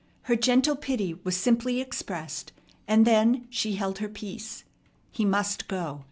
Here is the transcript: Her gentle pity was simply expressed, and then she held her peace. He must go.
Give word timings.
Her 0.23 0.35
gentle 0.35 0.75
pity 0.75 1.13
was 1.23 1.37
simply 1.37 1.79
expressed, 1.79 2.53
and 2.87 3.05
then 3.05 3.45
she 3.51 3.75
held 3.75 3.99
her 3.99 4.09
peace. 4.09 4.63
He 5.11 5.25
must 5.25 5.67
go. 5.67 5.99